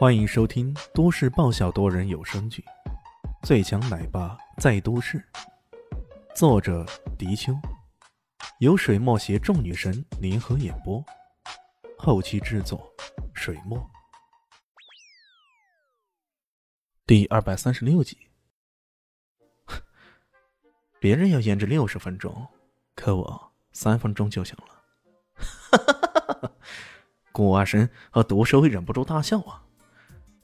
[0.00, 2.64] 欢迎收听都市爆笑多人有声剧
[3.46, 5.18] 《最强奶爸在都市》，
[6.34, 6.86] 作者：
[7.18, 7.52] 迪秋，
[8.60, 11.04] 由水墨携众女神联合演播，
[11.98, 12.90] 后期制作：
[13.34, 13.78] 水墨。
[17.06, 18.16] 第二百三十六集，
[20.98, 22.48] 别人要研制六十分钟，
[22.94, 24.82] 可我三分钟就行了。
[25.34, 26.52] 哈哈哈哈哈！
[27.32, 29.66] 顾阿神和毒蛇会忍不住大笑啊。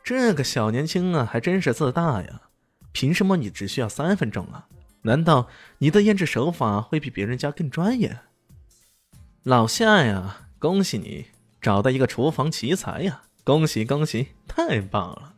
[0.06, 2.42] 这个小年轻啊，还真是自大呀！
[2.92, 4.68] 凭什么你只需要三分钟啊？
[5.02, 8.16] 难道你的腌制手法会比别人家更专业？
[9.42, 11.26] 老夏呀，恭喜你
[11.60, 13.22] 找到一个厨房奇才呀！
[13.42, 15.34] 恭喜恭喜，太棒了！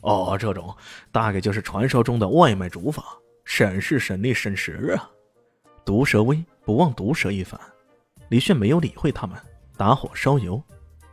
[0.00, 0.76] 哦，这种
[1.12, 3.04] 大概就是传说中的外卖煮法，
[3.44, 5.08] 省事省力省时啊！
[5.84, 7.60] 毒蛇威不忘毒蛇一番，
[8.28, 9.38] 李炫没有理会他们，
[9.76, 10.60] 打火烧油，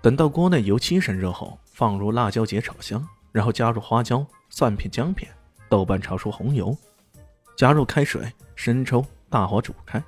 [0.02, 1.60] 等到锅内油七成热后。
[1.72, 5.32] 放入辣椒节炒香，然后加入花椒、蒜片、姜片，
[5.70, 6.78] 豆瓣炒出红油，
[7.58, 10.04] 加入开水、生抽，大火煮开，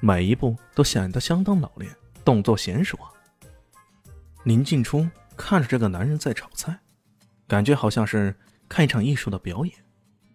[0.00, 2.98] 每一步都显得相当老练，动作娴熟。
[4.44, 6.78] 林静初看着这个男人在炒菜，
[7.46, 8.34] 感觉好像是
[8.68, 9.74] 看一场艺术的表演。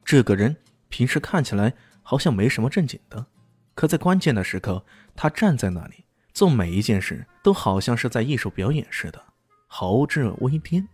[0.04, 0.56] 这个人
[0.88, 3.26] 平时看起来好像没什么正经的，
[3.76, 4.84] 可在关键的时刻，
[5.16, 9.24] 他站在那里做每一件事，都好像是在艺术表演似的。
[9.72, 10.86] 豪掷微颠，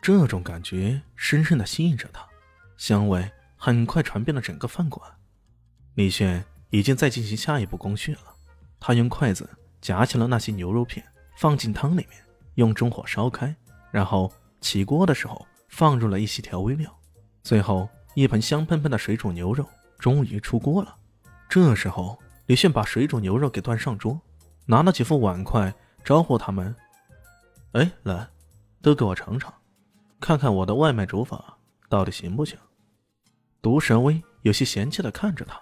[0.00, 2.26] 这种感觉深深的吸引着他，
[2.78, 5.08] 香味很快传遍了整个饭馆。
[5.94, 8.34] 李炫已经在进行下一步工序了，
[8.80, 9.48] 他用筷子
[9.82, 11.04] 夹起了那些牛肉片，
[11.36, 12.18] 放进汤里面，
[12.54, 13.54] 用中火烧开，
[13.90, 16.90] 然后起锅的时候放入了一些调味料，
[17.42, 20.96] 最后一盆香喷喷的水煮牛肉终于出锅了。
[21.46, 24.18] 这时候，李炫把水煮牛肉给端上桌，
[24.64, 25.72] 拿了几副碗筷
[26.02, 26.74] 招呼他们。
[27.72, 28.26] 哎，来，
[28.80, 29.52] 都给我尝尝，
[30.18, 32.58] 看看我的外卖煮法到底行不行？
[33.60, 35.60] 毒蛇威有些嫌弃的看着他。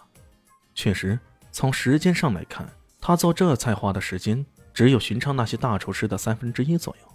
[0.73, 1.19] 确实，
[1.51, 2.69] 从时间上来看，
[3.01, 7.13] 他做这菜花的时间只有寻常那些大厨师的三分之一左右。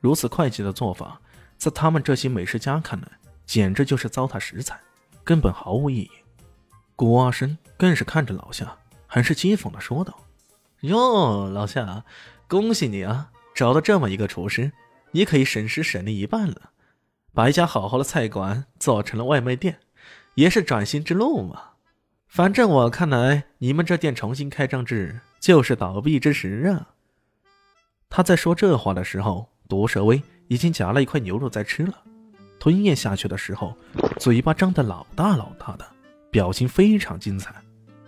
[0.00, 1.20] 如此快捷的做法，
[1.58, 3.08] 在他们这些美食家看来，
[3.44, 4.80] 简直就是糟蹋食材，
[5.22, 6.10] 根本毫无意义。
[6.96, 10.18] 顾阿生更是看着老夏，很是讥讽的说道
[10.80, 12.04] ：“哟，老夏，
[12.48, 14.72] 恭喜你啊！”找到这么一个厨师，
[15.10, 16.70] 你可以省时省力一半了，
[17.34, 19.80] 把一家好好的菜馆做成了外卖店，
[20.34, 21.60] 也是转型之路嘛。
[22.26, 26.88] 反正我看来，你们这店重新开张之日就是倒闭之时啊。
[28.08, 32.02] 他在说这话的时候，毒蛇威已经夹了一块牛肉在吃了，
[32.58, 33.76] 吞咽下去的时候，
[34.18, 35.84] 嘴巴张得老大老大的，
[36.30, 37.54] 表情非常精彩。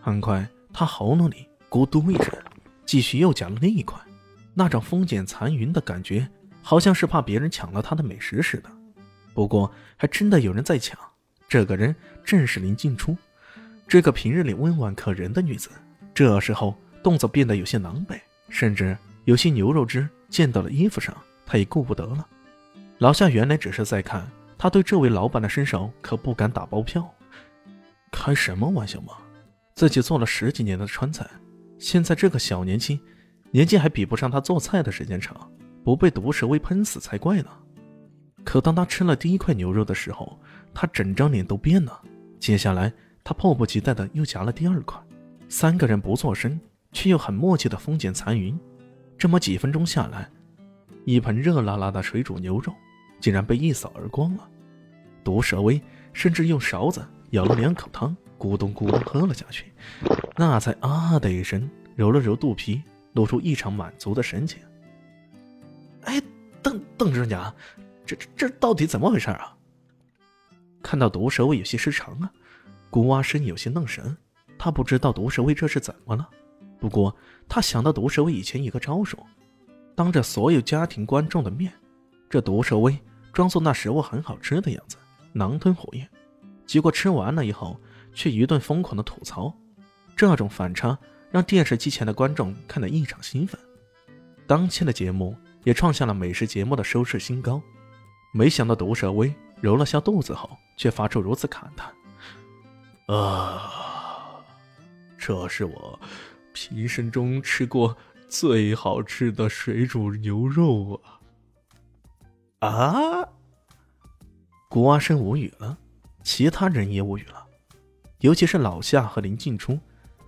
[0.00, 2.32] 很快，他喉咙里咕嘟一声，
[2.86, 4.00] 继续又夹了另一块。
[4.54, 6.28] 那种风卷残云的感觉，
[6.60, 8.70] 好像是怕别人抢了他的美食似的。
[9.34, 10.98] 不过，还真的有人在抢。
[11.48, 13.16] 这个人正是林静初，
[13.86, 15.70] 这个平日里温婉可人的女子，
[16.14, 18.18] 这时候动作变得有些狼狈，
[18.48, 22.26] 甚至有些牛肉汁溅到了衣服上，他也顾不得了。
[22.98, 24.26] 老夏原来只是在看，
[24.56, 27.06] 他对这位老板的身手可不敢打包票。
[28.10, 29.14] 开什么玩笑嘛！
[29.74, 31.26] 自己做了十几年的川菜，
[31.78, 33.00] 现在这个小年轻。
[33.52, 35.36] 年纪还比不上他做菜的时间长，
[35.84, 37.50] 不被毒蛇威喷死才怪呢。
[38.42, 40.38] 可当他吃了第一块牛肉的时候，
[40.72, 42.00] 他整张脸都变了。
[42.40, 42.90] 接下来，
[43.22, 44.98] 他迫不及待的又夹了第二块。
[45.50, 46.58] 三个人不做声，
[46.92, 48.58] 却又很默契的风卷残云。
[49.18, 50.30] 这么几分钟下来，
[51.04, 52.72] 一盆热辣辣的水煮牛肉
[53.20, 54.48] 竟然被一扫而光了。
[55.22, 55.78] 毒蛇威
[56.14, 59.70] 甚至用勺子舀了两口汤，咕咚咕咚喝了下去，
[60.36, 62.82] 那才啊的一声，揉了揉肚皮。
[63.12, 64.60] 露出异常满足的神情。
[66.02, 66.20] 哎，
[66.62, 67.54] 邓邓正家，
[68.04, 69.56] 这这这到底怎么回事啊？
[70.82, 72.32] 看到毒蛇威有些失常啊，
[72.90, 74.16] 古蛙生有些愣神。
[74.58, 76.28] 他不知道毒蛇威这是怎么了，
[76.78, 77.14] 不过
[77.48, 79.18] 他想到毒蛇威以前一个招数，
[79.94, 81.72] 当着所有家庭观众的面，
[82.30, 82.96] 这毒蛇威
[83.32, 84.96] 装作那食物很好吃的样子，
[85.32, 86.08] 狼吞虎咽，
[86.64, 87.76] 结果吃完了以后
[88.14, 89.52] 却一顿疯狂的吐槽，
[90.16, 90.96] 这种反差。
[91.32, 93.58] 让电视机前的观众看得异常兴奋，
[94.46, 95.34] 当期的节目
[95.64, 97.60] 也创下了美食节目的收视新高。
[98.34, 101.90] 没想到毒蛇威揉了下肚子后，却发出如此感叹
[103.16, 104.44] ：“啊，
[105.16, 105.98] 这是我
[106.52, 107.96] 平生中吃过
[108.28, 111.18] 最好吃的水煮牛肉啊！”
[112.68, 113.28] 啊！
[114.68, 115.78] 古阿生无语了，
[116.22, 117.46] 其他人也无语了，
[118.20, 119.78] 尤其是老夏和林静初。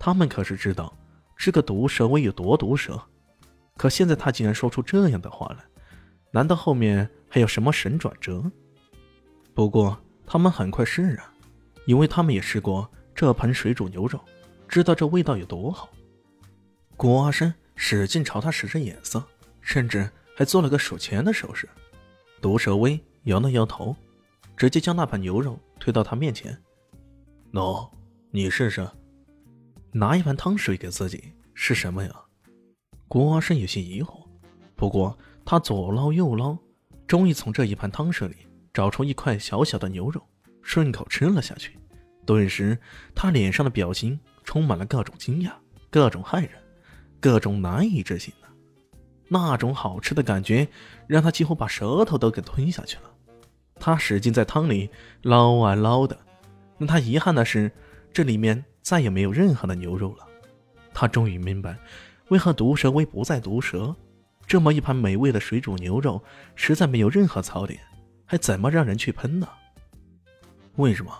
[0.04, 0.94] 他们可是知道
[1.34, 3.00] 这个毒蛇威有多毒蛇，
[3.74, 5.64] 可现在他竟然说出这样的话来，
[6.30, 8.44] 难道后面还有什么神转折。
[9.54, 11.24] 不过他们很快释然，
[11.86, 14.20] 因为他们也试过这盆水煮牛肉，
[14.68, 15.88] 知道这味道有多好。
[16.98, 19.24] 郭阿生使劲朝他使着眼色，
[19.62, 20.06] 甚至
[20.36, 21.66] 还做了个数钱的手势。
[22.42, 23.96] 毒蛇威摇了摇头，
[24.54, 26.62] 直接将那盘牛肉推到他面前
[27.54, 27.88] ：“喏，
[28.30, 28.86] 你试试。”
[29.96, 31.22] 拿一盘汤水给自己
[31.54, 32.10] 是什么呀？
[33.06, 34.26] 郭生有些疑惑，
[34.74, 36.58] 不过他左捞右捞，
[37.06, 38.34] 终于从这一盘汤水里
[38.72, 40.20] 找出一块小小的牛肉，
[40.62, 41.78] 顺口吃了下去。
[42.26, 42.76] 顿时，
[43.14, 45.52] 他脸上的表情充满了各种惊讶、
[45.90, 46.50] 各种骇然、
[47.20, 48.48] 各种难以置信的
[49.28, 50.66] 那种好吃的感觉，
[51.06, 53.02] 让他几乎把舌头都给吞下去了。
[53.76, 54.90] 他使劲在汤里
[55.22, 56.18] 捞啊捞的，
[56.78, 57.70] 让他遗憾的是，
[58.12, 60.24] 这里面再也没有任何的牛肉了。
[60.92, 61.76] 他终于明白。
[62.28, 63.94] 为何毒蛇威不再毒蛇？
[64.46, 66.22] 这么一盘美味的水煮牛肉，
[66.54, 67.80] 实在没有任何槽点，
[68.24, 69.48] 还怎么让人去喷呢？
[70.76, 71.12] 为什么？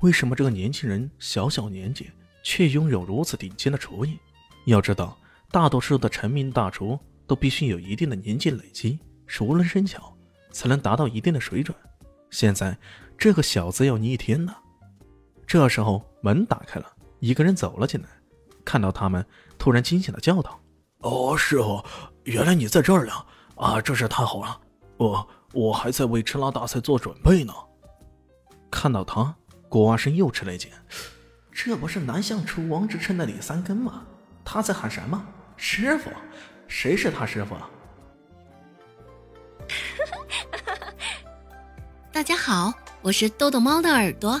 [0.00, 2.10] 为什么这个年轻人小小年纪
[2.42, 4.18] 却拥有如此顶尖的厨艺？
[4.66, 5.18] 要知道，
[5.50, 10.16] 大多数的成名大厨都必须有一定的年纪累积，熟能生巧，
[10.50, 11.76] 才能达到一定的水准。
[12.30, 12.76] 现在
[13.18, 14.61] 这个小子要逆天了。
[15.46, 16.86] 这时候门打开了，
[17.20, 18.08] 一个人走了进来。
[18.64, 19.26] 看到他们，
[19.58, 20.60] 突然惊醒的叫道
[21.02, 21.84] ：“哦，师傅，
[22.24, 23.12] 原来你在这儿呢！
[23.56, 24.60] 啊，真是太好了！
[24.96, 27.52] 我我还在为吃拉大赛做准备呢。”
[28.70, 29.34] 看到他，
[29.68, 30.70] 郭阿生又吃了一惊
[31.52, 34.04] ：“这不是南向厨王之称的李三根吗？
[34.44, 35.22] 他在喊什么？
[35.56, 36.10] 师傅？
[36.68, 37.56] 谁是他师傅？”
[42.12, 42.72] 大家好，
[43.02, 44.40] 我是豆豆猫的耳朵。